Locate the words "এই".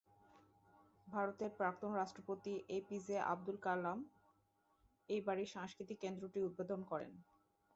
5.09-5.21